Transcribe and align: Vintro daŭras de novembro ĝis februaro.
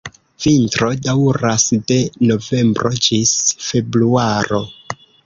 Vintro 0.43 0.87
daŭras 1.07 1.65
de 1.91 1.97
novembro 2.31 2.91
ĝis 3.09 3.27
februaro. 3.67 4.63